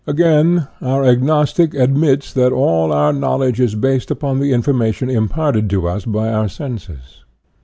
[0.07, 5.69] Again, our agnostic admits that all our knowl edge is based upon the information imparted
[5.69, 7.23] to us by our senses.